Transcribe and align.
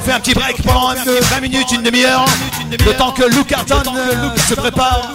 On 0.00 0.02
fait 0.02 0.12
un 0.12 0.20
petit 0.20 0.32
break 0.32 0.62
pendant 0.62 0.94
20 0.94 1.40
minutes, 1.42 1.72
une 1.72 1.82
demi-heure. 1.82 2.24
Le 2.70 2.96
temps 2.96 3.12
que 3.12 3.22
Lou 3.24 3.44
Carton 3.44 3.82
euh, 3.94 4.34
se 4.48 4.54
prépare. 4.54 5.12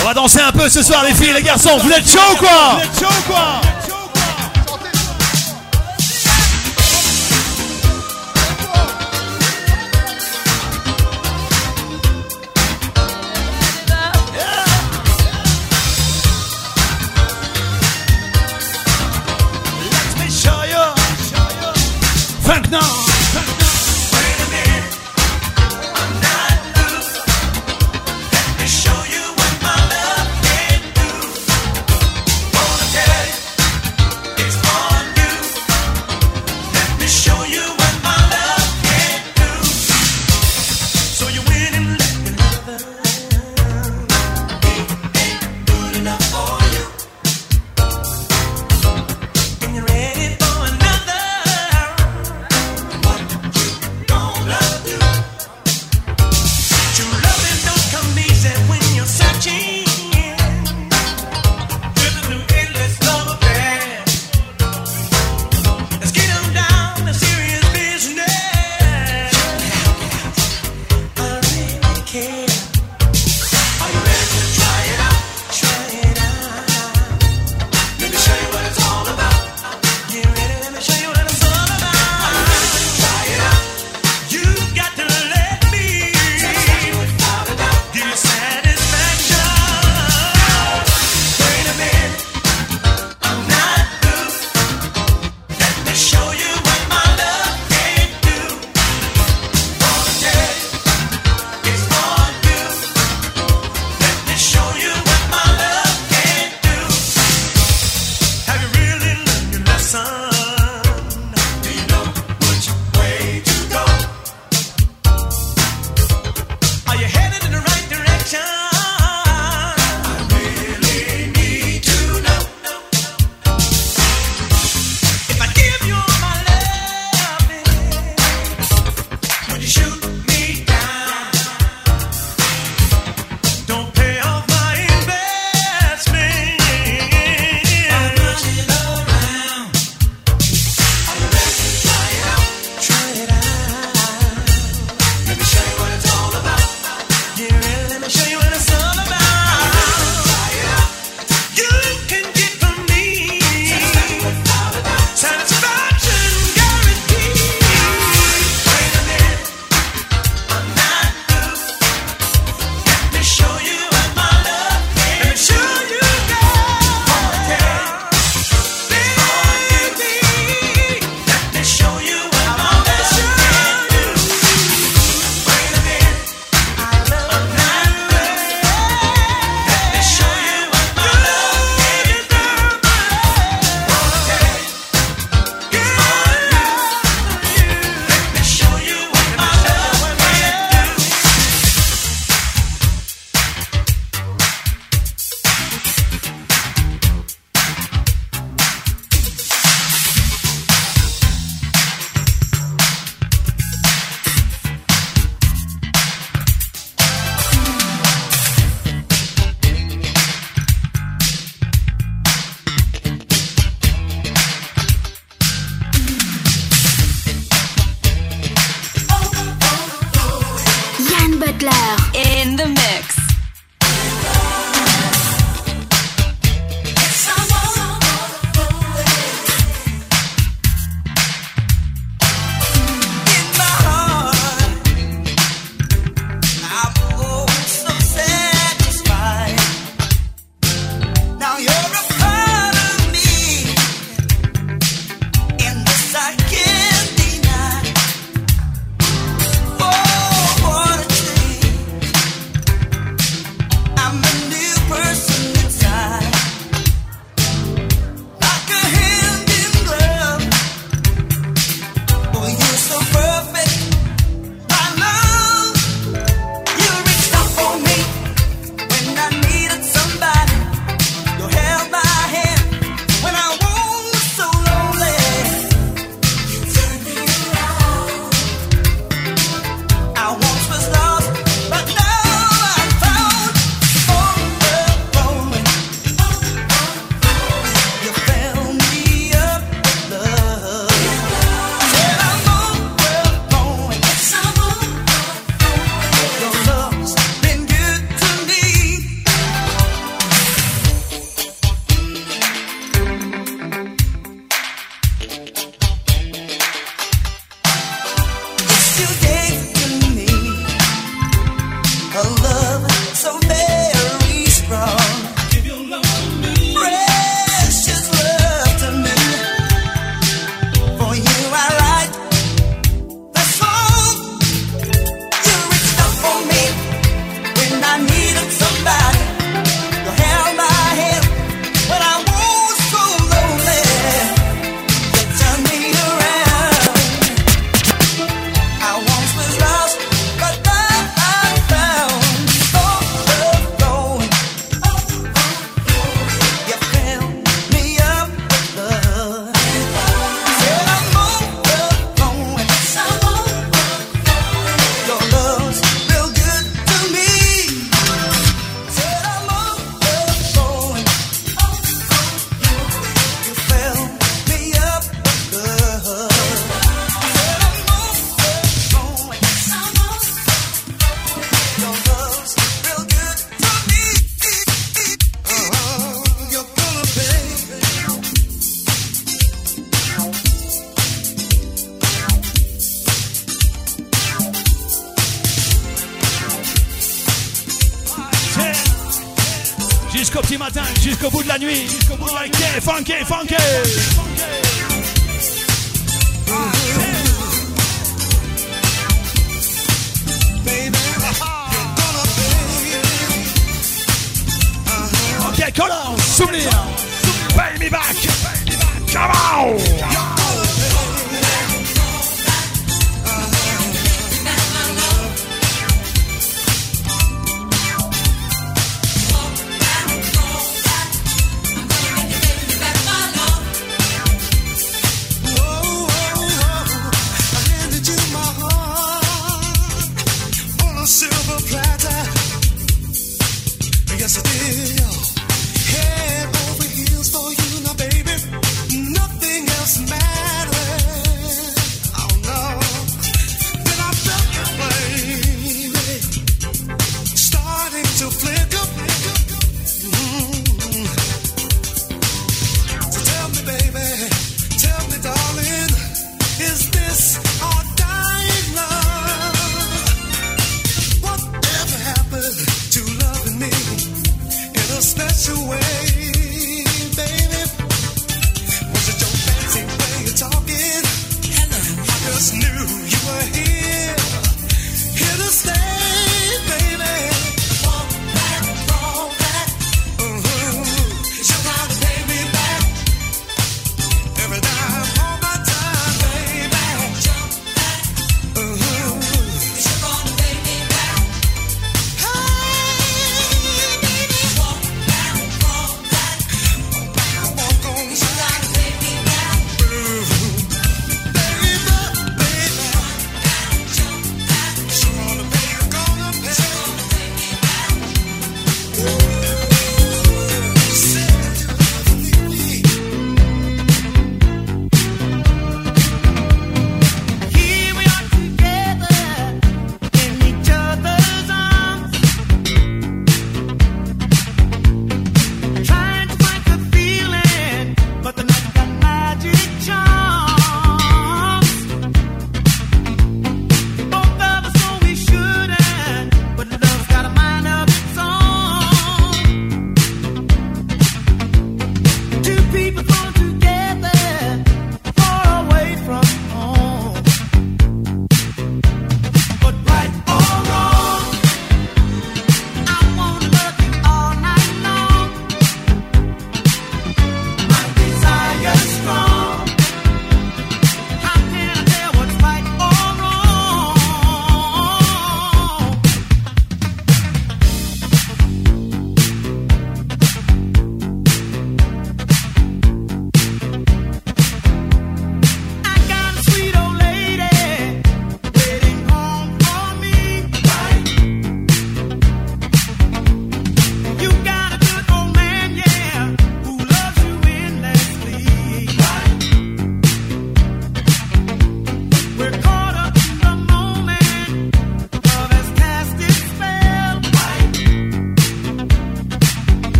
On 0.00 0.04
va 0.04 0.12
danser 0.12 0.40
un 0.40 0.50
peu 0.50 0.68
ce 0.68 0.82
soir, 0.82 1.04
les 1.04 1.14
filles, 1.14 1.34
les 1.34 1.42
garçons. 1.42 1.78
Vous 1.78 1.92
êtes 1.92 2.04
chaud 2.04 2.36
quoi 2.40 2.48
Vous 2.74 2.80
êtes 2.80 2.98
chaud 2.98 3.22
quoi 3.28 3.60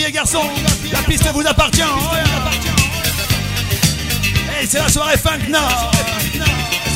filles 0.00 0.12
garçons, 0.12 0.42
la 0.92 0.98
piste 1.02 1.28
vous 1.32 1.46
appartient. 1.46 1.82
Et 4.62 4.66
c'est 4.66 4.78
la 4.78 4.88
soirée 4.88 5.16
Funk 5.18 5.48
Nord. 5.48 5.90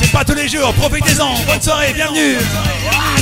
C'est 0.01 0.11
pas 0.11 0.23
tous 0.23 0.33
les 0.33 0.47
jours, 0.47 0.73
profitez-en. 0.73 1.35
Bonne 1.45 1.61
soirée, 1.61 1.93
bienvenue. 1.93 2.37
Ah, 2.91 3.21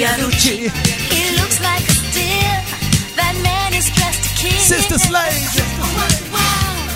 Iannucci. 0.00 0.70
He 1.12 1.36
looks 1.36 1.60
like 1.60 1.82
a 1.82 1.92
steal. 1.92 2.56
That 3.16 3.38
man 3.42 3.74
is 3.74 3.90
dressed 3.90 4.24
to 4.24 4.30
kill. 4.40 4.58
Sister 4.58 4.98
Slade. 4.98 5.60
Oh, 5.78 6.16
wow. 6.32 6.88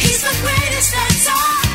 He's 0.00 0.20
the 0.20 0.34
greatest 0.42 0.92
that's 0.92 1.28
all. 1.30 1.65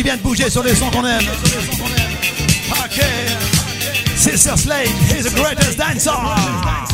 du 0.00 0.04
bien 0.04 0.16
de 0.16 0.22
bouger 0.22 0.48
sur 0.48 0.62
les 0.62 0.74
sons 0.74 0.90
qu'on 0.90 1.04
aime. 1.04 1.20
Okay. 2.84 3.36
Sister 4.16 4.56
Slade 4.56 4.88
is 5.14 5.24
the 5.24 5.34
greatest 5.34 5.76
dancer. 5.76 6.89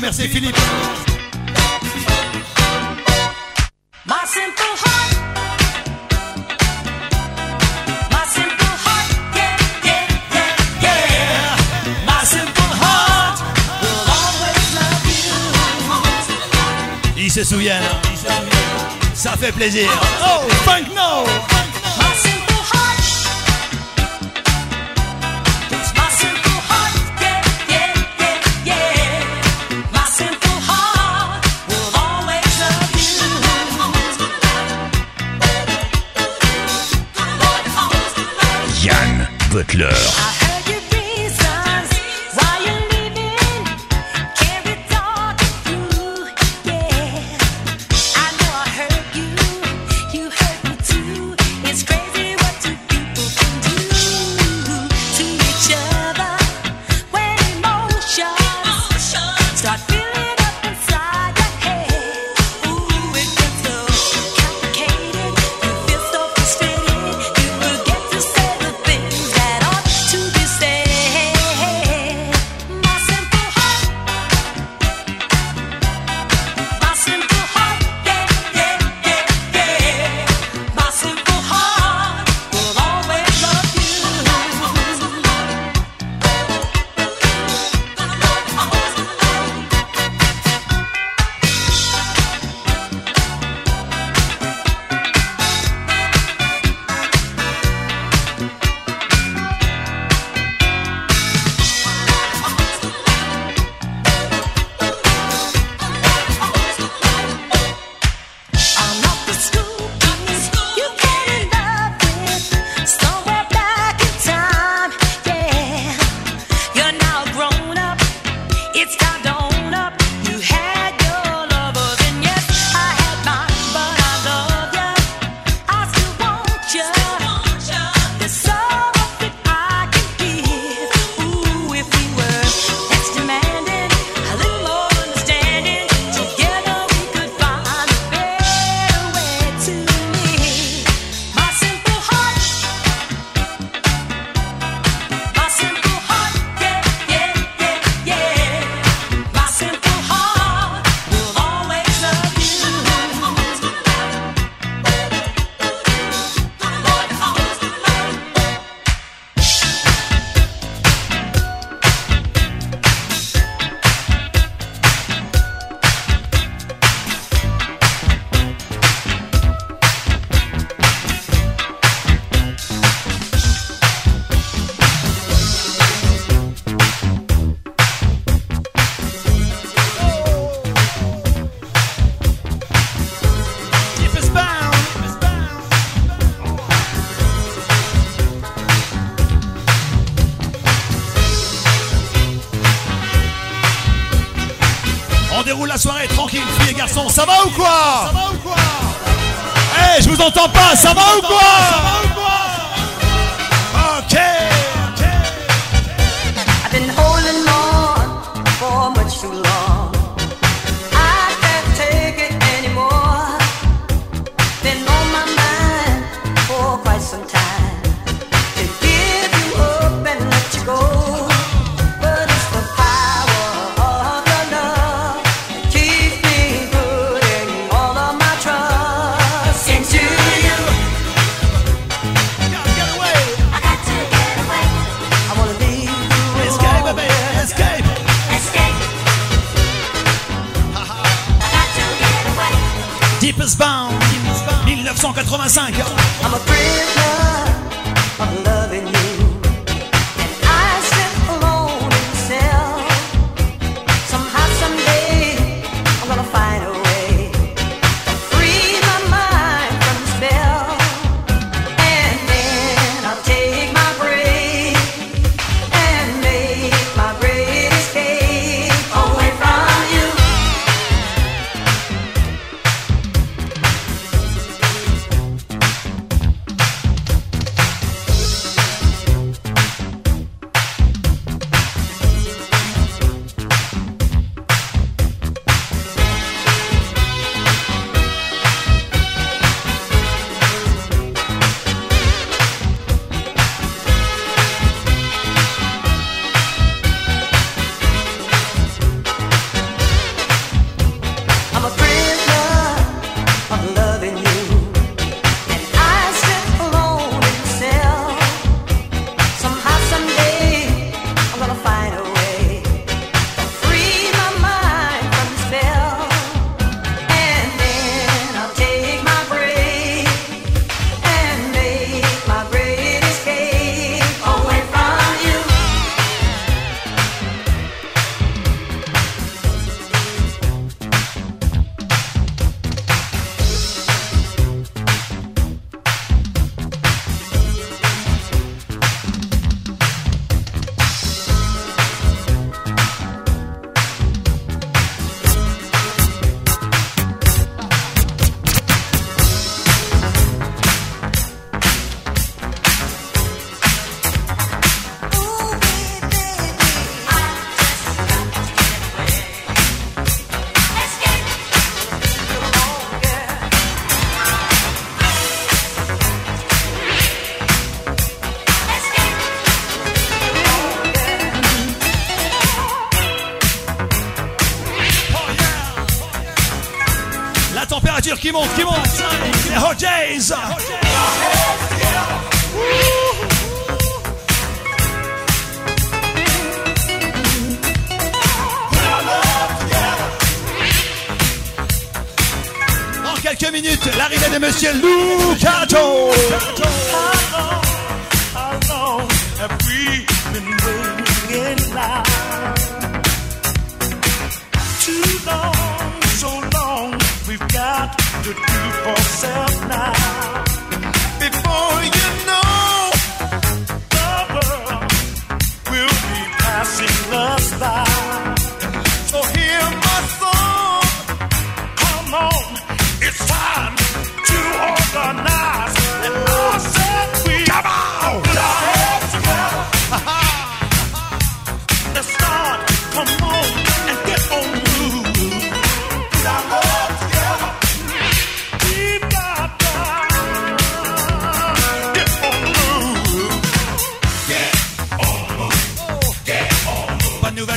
Merci 0.00 0.28
Philippe. 0.28 0.56
se 17.36 17.44
souviennent. 17.44 17.82
Ça 19.12 19.36
fait 19.36 19.52
plaisir. 19.52 19.90
Oh, 20.22 20.48
funk 20.64 20.86
no! 20.94 21.45
Butler. 39.76 40.25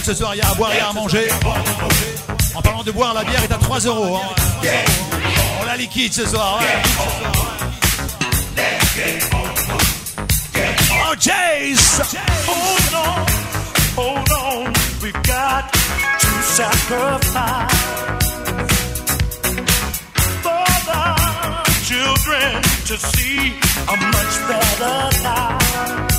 ce 0.10 0.16
soir, 0.16 0.34
il 0.34 0.40
y 0.40 0.42
a 0.42 0.50
à 0.50 0.54
boire 0.56 0.74
et 0.74 0.80
à 0.80 0.92
manger. 0.92 1.28
En 2.56 2.62
parlant 2.64 2.82
de 2.82 2.92
boire, 2.92 3.14
la 3.14 3.24
bière 3.24 3.44
est 3.44 3.52
à 3.52 3.58
3 3.58 3.80
euros. 3.82 4.18
Hein. 4.18 4.68
On 5.62 5.66
la 5.66 5.78
liquide 5.78 6.12
ce 6.12 6.26
soir. 6.26 6.60
Oh, 10.92 11.16
Jays! 11.20 12.02
Hold 12.48 12.96
oh, 12.96 13.22
on, 13.98 14.02
hold 14.02 14.30
oh, 14.32 14.66
on, 14.66 14.74
we 15.04 15.12
got 15.12 15.72
to 15.72 16.28
sacrifice 16.42 17.72
for 20.42 20.66
the 20.90 21.04
children 21.86 22.64
to 22.88 22.98
see 22.98 23.54
a 23.88 23.96
much 23.96 24.34
better 24.48 25.24
life. 25.24 26.19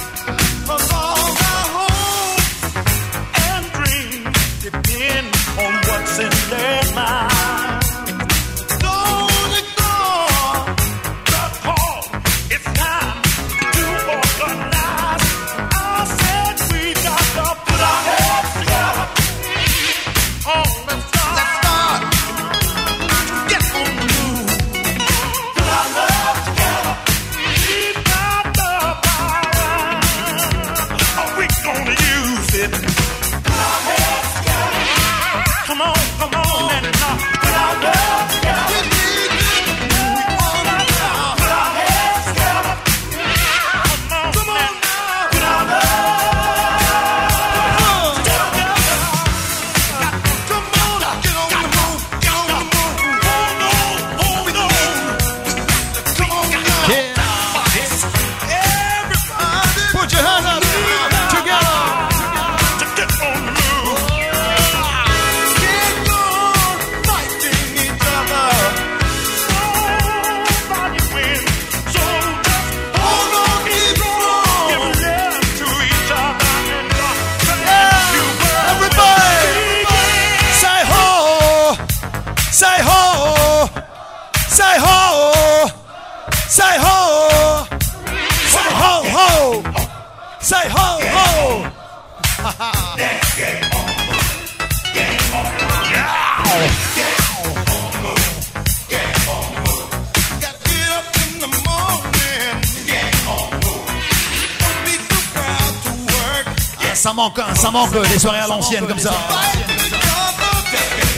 ça 107.61 107.71
manque 107.71 107.95
euh, 107.95 108.03
les 108.11 108.19
soirées 108.19 108.39
à 108.39 108.47
l'ancienne 108.47 108.87
comme 108.87 108.99
ça. 108.99 109.13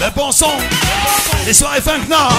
Le 0.01 0.11
bon 0.11 0.33
son, 0.33 0.51
les 1.47 1.55
soirées 1.55 1.81
funk 1.81 2.09
nord. 2.11 2.33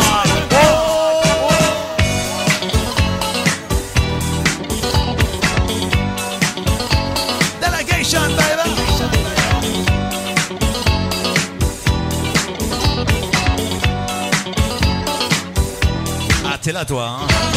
Ah, 16.46 16.58
t'es 16.62 16.74
là 16.74 16.84
toi, 16.84 17.20
hein 17.22 17.53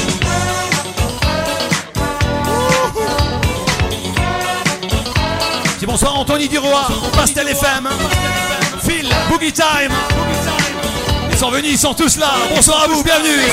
Anthony 6.14 6.48
Duroy, 6.48 6.86
Pastel 7.14 7.48
FM, 7.48 7.88
Phil, 8.82 9.08
Boogie 9.28 9.52
Time. 9.52 9.92
Ils 11.30 11.38
sont 11.38 11.50
venus, 11.50 11.72
ils 11.72 11.78
sont 11.78 11.94
tous 11.94 12.16
là. 12.16 12.30
Bonsoir 12.54 12.84
à 12.84 12.88
vous, 12.88 13.02
bienvenue. 13.02 13.52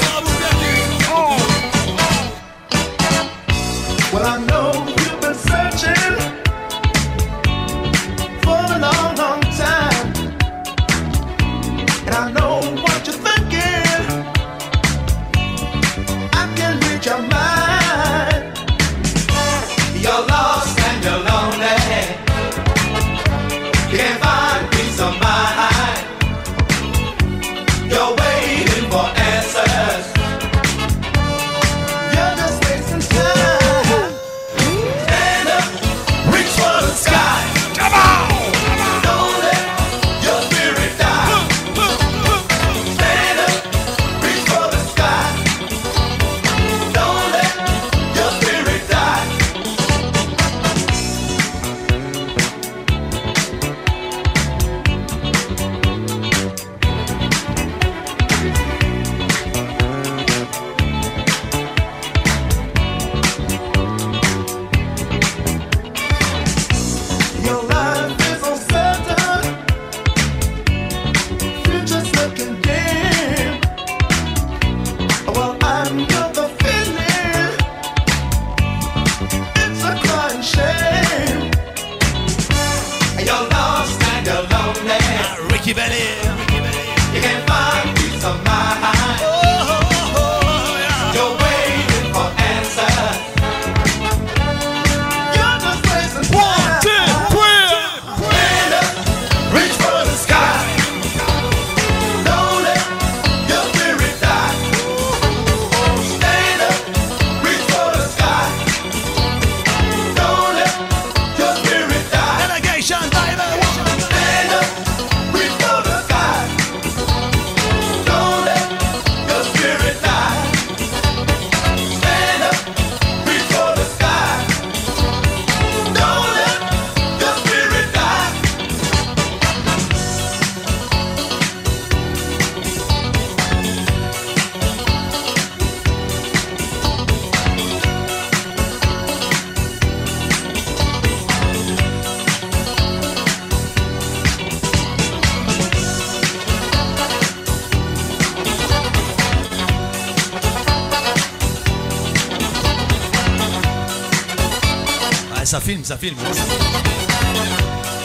ça 155.83 155.97
filme. 155.97 156.17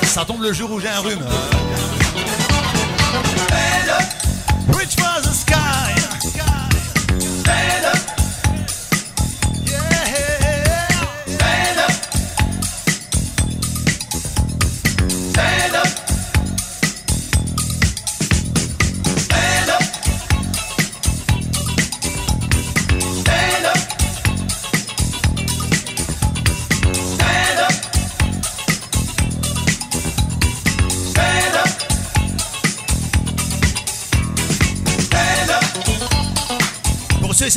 Ça 0.04 0.24
tombe 0.24 0.42
le 0.42 0.52
jour 0.52 0.70
où 0.72 0.80
j'ai 0.80 0.88
un 0.88 1.00
rhume. 1.00 1.24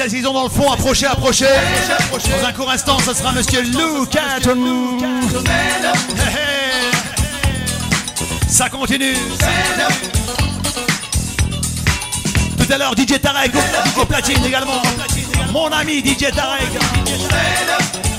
celles 0.01 0.11
qui 0.11 0.23
sont 0.23 0.33
dans 0.33 0.43
le 0.43 0.49
fond, 0.49 0.71
approchez, 0.71 1.05
approchez. 1.05 1.45
Dans 2.11 2.47
un 2.47 2.51
court 2.53 2.71
instant, 2.71 2.97
ce 3.05 3.13
sera 3.13 3.31
Monsieur 3.33 3.61
Lucas. 3.61 4.39
Ça 8.47 8.69
continue. 8.69 9.15
Tout 12.57 12.73
à 12.73 12.77
l'heure, 12.77 12.95
DJ 12.97 13.19
Tarek 13.19 13.51
au 13.99 14.05
platine 14.05 14.43
également. 14.43 14.81
Mon 15.51 15.67
ami 15.67 15.99
DJ 15.99 16.31
Tarek. 16.31 18.10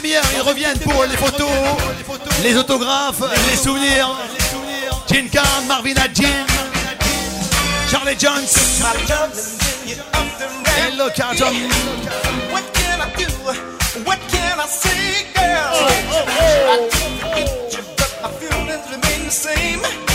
demi-heure, 0.00 0.24
ils 0.34 0.42
reviennent 0.42 0.78
pour 0.78 1.04
les 1.04 1.16
photos, 1.16 1.50
les 2.42 2.56
autographes, 2.56 3.22
les 3.50 3.56
souvenirs. 3.56 4.16
Gene 5.10 5.28
Khan, 5.30 5.42
Marvin 5.66 5.94
Jean, 6.14 6.24
Charlie 7.90 8.16
Jones, 8.18 8.46
Hello 10.76 11.08
Carlton. 11.16 11.54
What 12.50 12.62
can 12.74 13.00
I 13.00 13.10
do? 13.16 13.26
What 14.04 14.18
can 14.30 14.60
I 14.60 14.66
say, 14.66 15.26
girl? 15.34 15.70
Oh, 15.72 15.88
oh, 16.10 16.24
oh. 16.30 16.88
I 17.24 17.70
try 17.70 18.08
to 18.22 18.28
feelings 18.38 18.86
remain 18.90 19.24
the 19.24 19.30
same. 19.30 20.07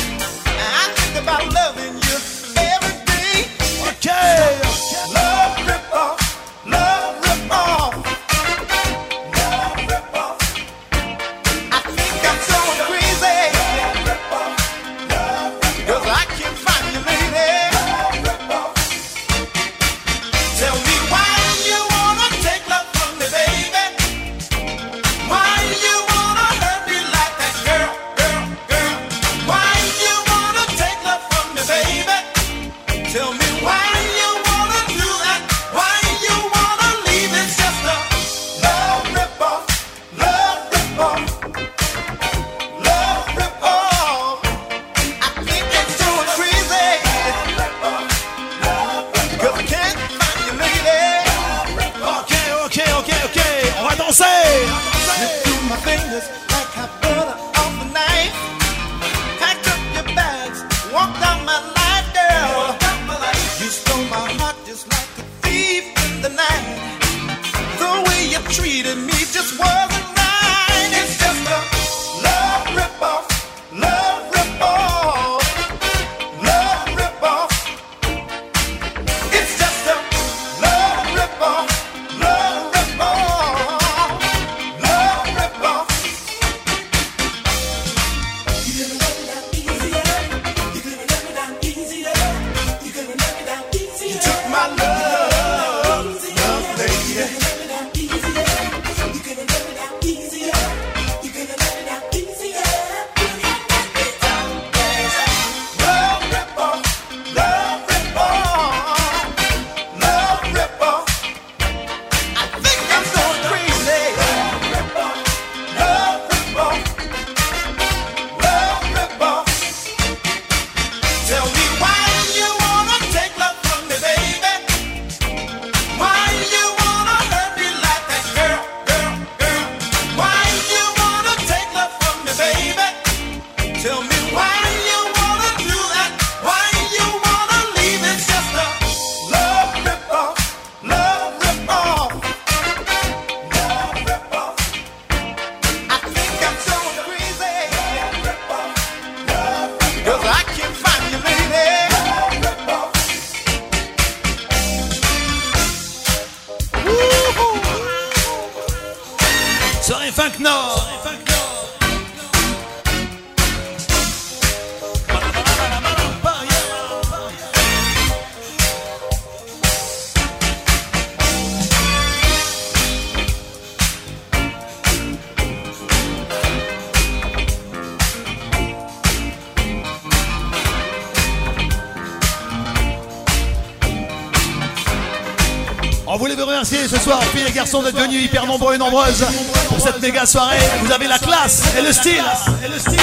hyper 188.33 188.47
nombreux 188.47 188.73
et 188.73 188.77
nombreuses 188.79 189.23
pour 189.69 189.79
cette 189.79 190.01
méga 190.01 190.25
soirée. 190.25 190.57
Vous 190.81 190.91
avez 190.91 191.05
la 191.07 191.19
classe 191.19 191.75
et 191.77 191.83
le 191.83 191.93
style. 191.93 192.23
Et 192.65 192.67
le 192.67 192.79
style. 192.79 192.99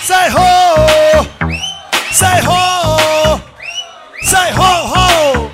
Say 0.00 0.30
ho, 0.30 1.24
say 2.12 2.40
ho, 2.46 3.40
say 4.22 4.52
ho 4.56 4.72
ho, 4.94 5.50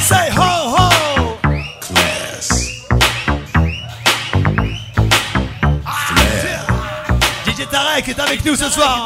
say 0.00 0.30
ho 0.36 0.76
ho. 0.76 1.38
Class. 1.80 2.48
DJ 7.46 7.68
Tarek 7.70 8.08
est 8.08 8.18
avec 8.18 8.44
nous 8.44 8.56
ce 8.56 8.68
soir. 8.70 9.03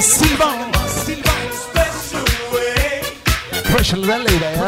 Silva. 0.00 0.50
Special 0.88 2.24
way. 2.52 3.02
Special 3.52 4.00
lady. 4.00 4.59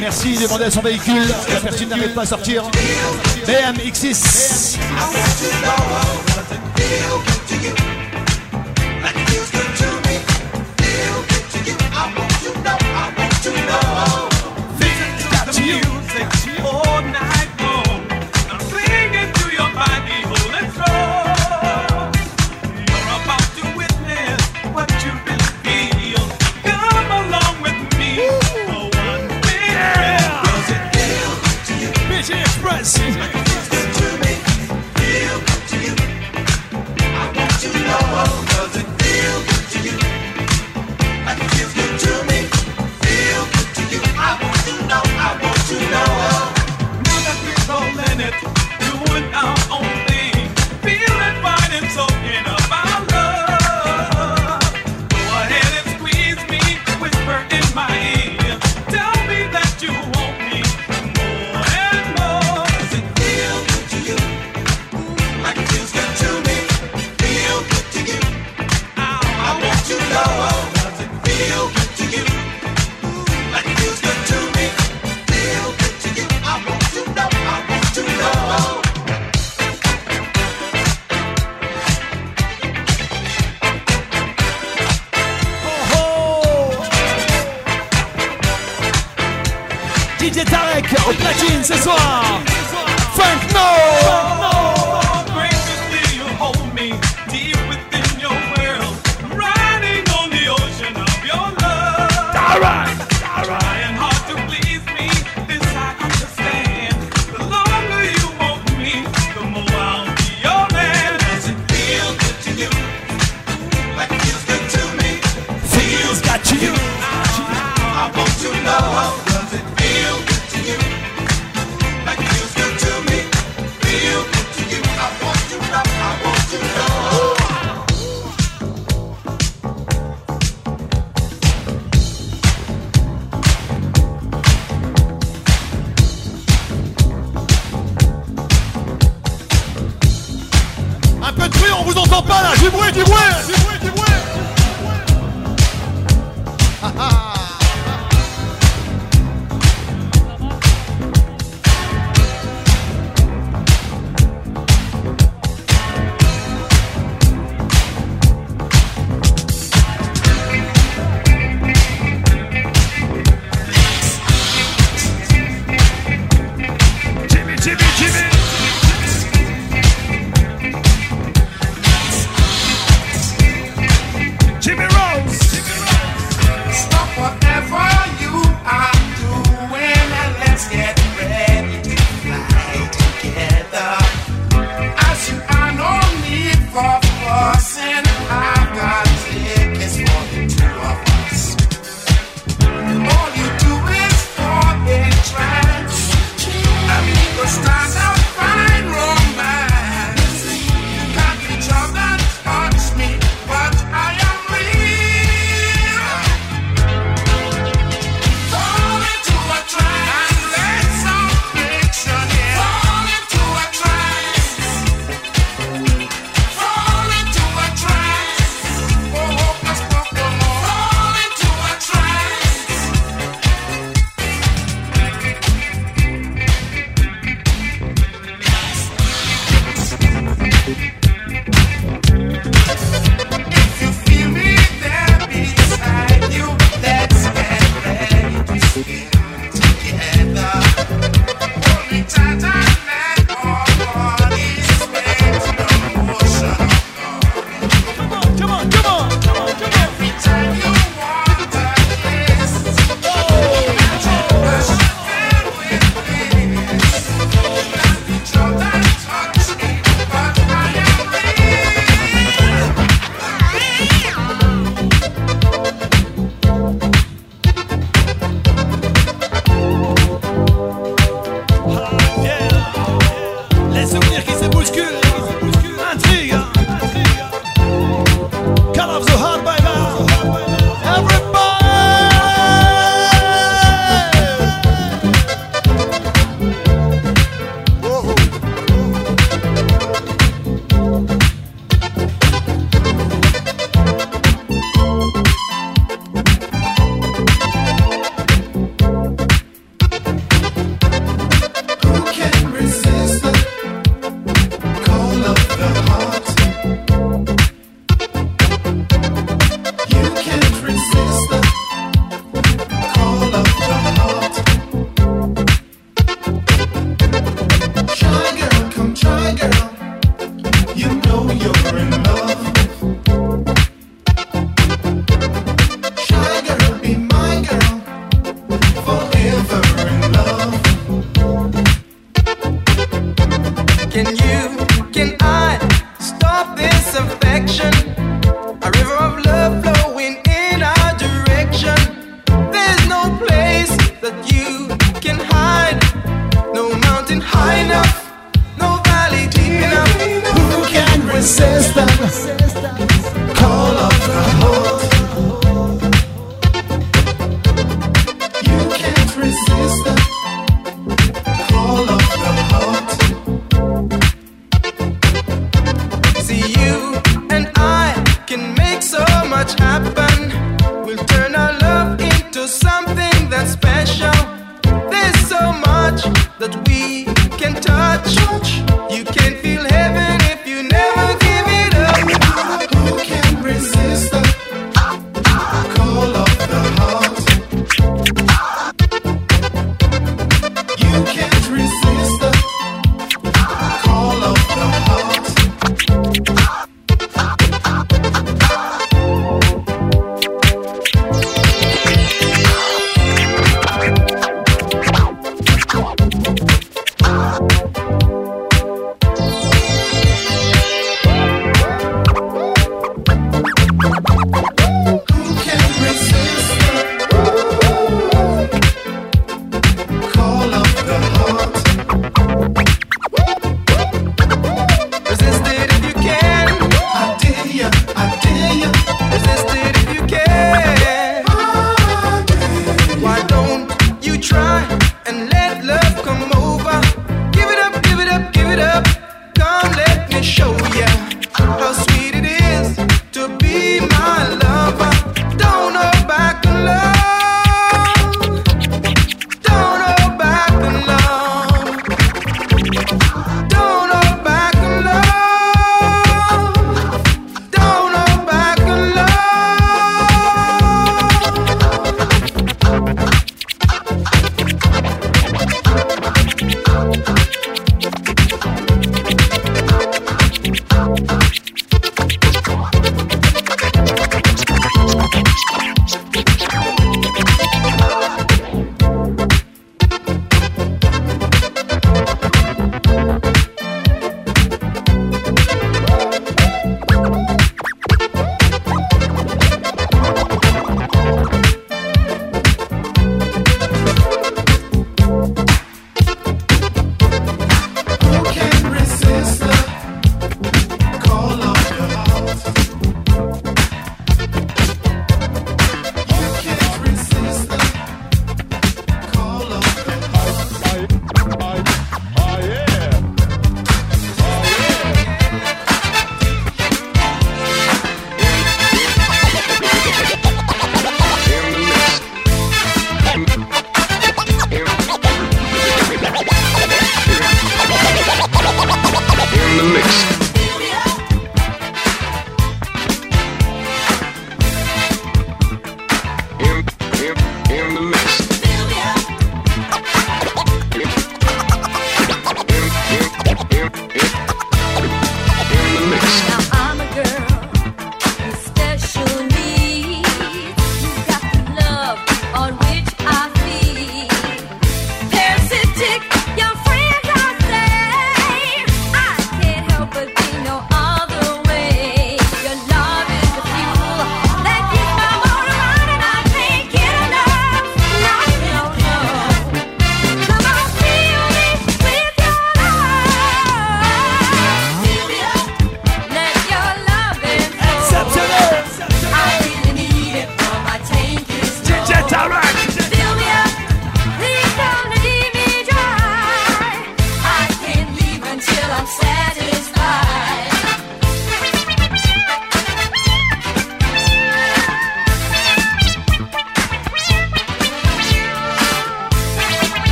Merci, 0.00 0.32
il 0.34 0.40
demandait 0.40 0.64
à 0.64 0.70
son 0.70 0.80
véhicule. 0.80 1.26
La 1.52 1.60
personne 1.60 1.88
n'arrive 1.90 2.14
pas 2.14 2.22
à 2.22 2.26
sortir. 2.26 2.62
BMX 3.46 4.76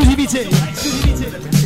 Exclusivité. 0.00 0.46
Exclusivité. 0.70 1.57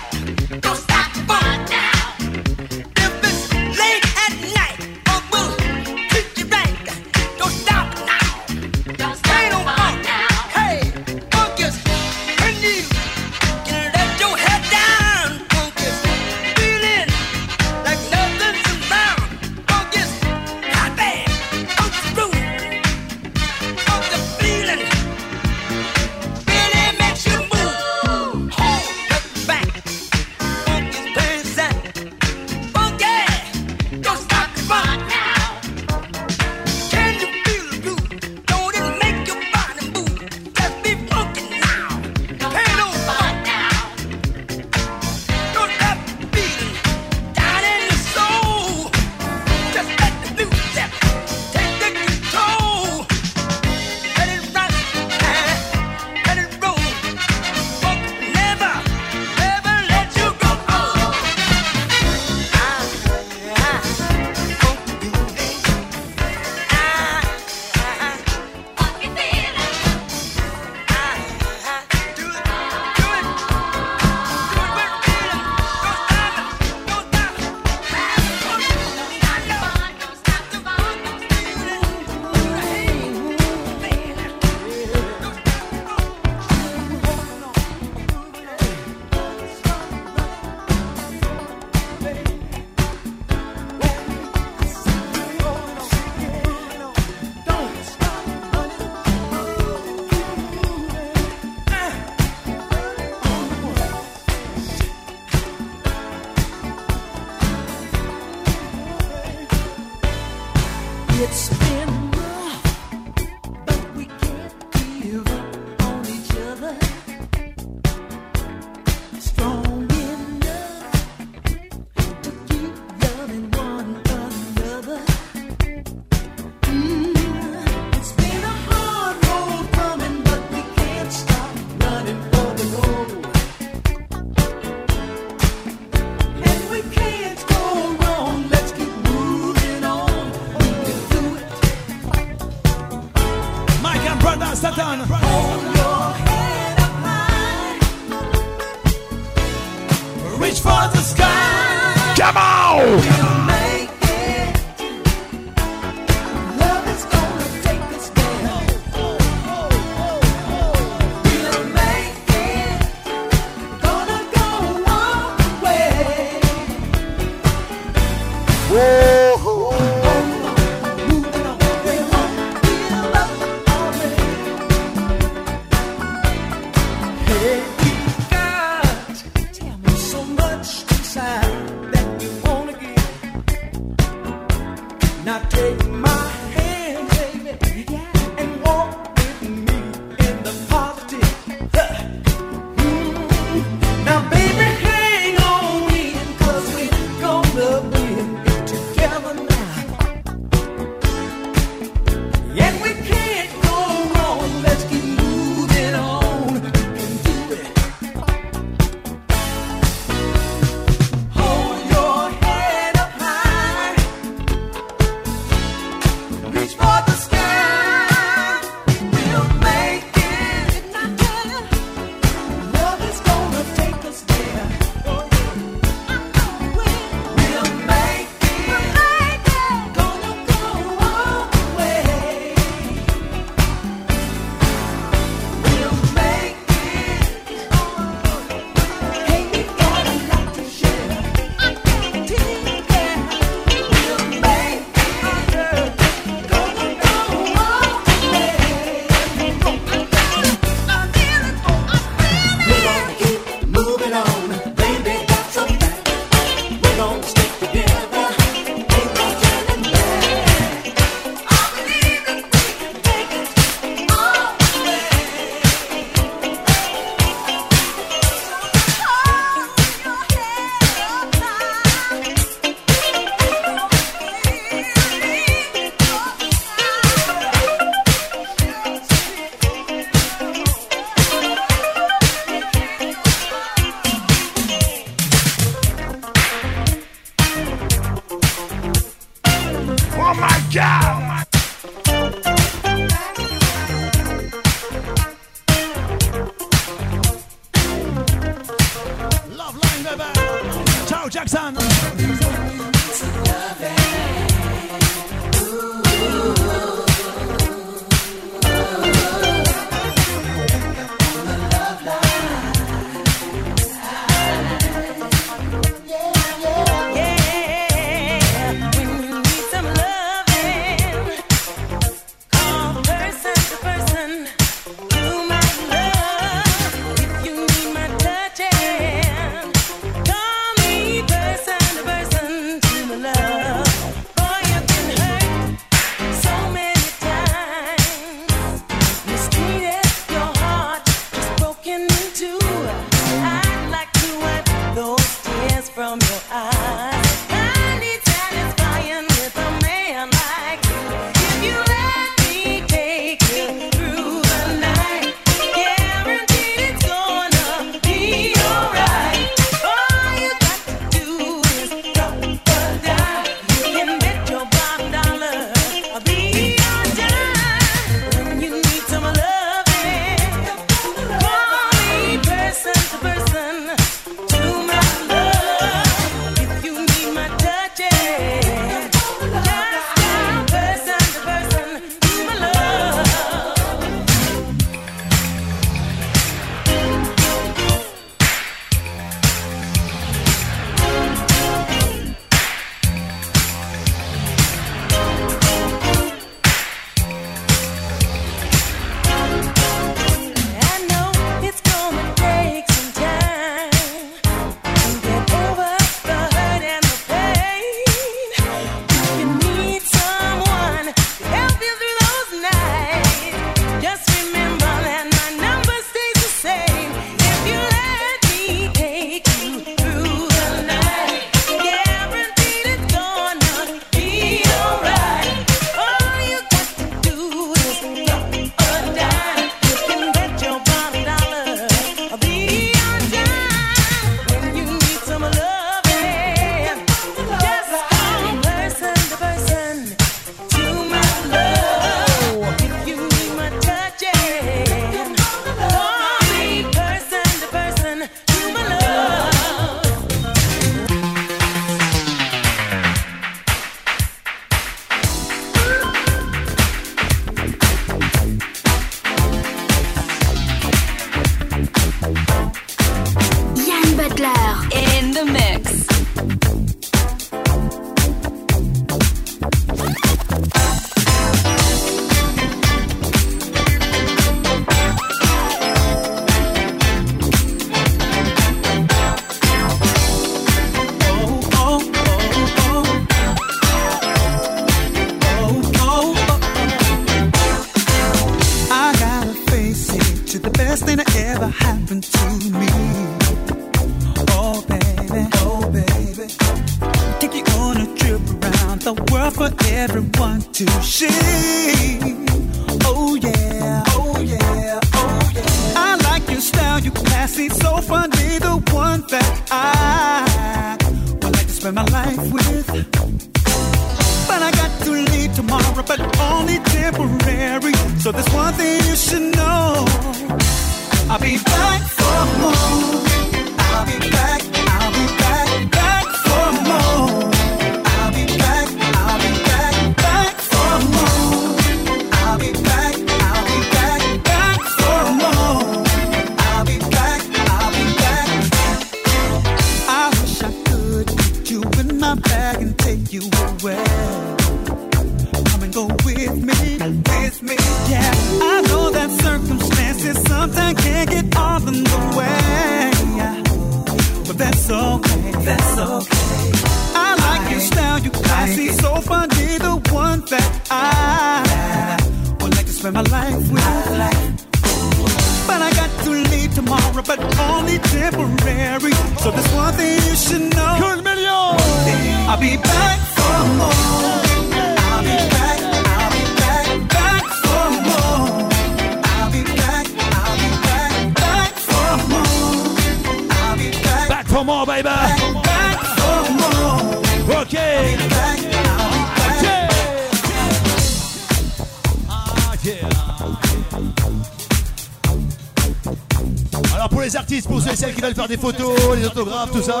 tout 599.66 599.82
ça. 599.82 600.00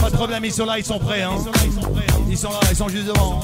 Pas 0.00 0.10
de 0.10 0.16
problème, 0.16 0.44
ils 0.44 0.52
sont 0.52 0.64
là, 0.64 0.78
ils 0.78 0.84
sont 0.84 0.98
prêts. 0.98 1.22
Hein. 1.22 1.36
Ils 2.28 2.36
sont 2.36 2.50
là, 2.50 2.60
ils 2.70 2.76
sont 2.76 2.88
juste 2.88 3.06
devant. 3.06 3.40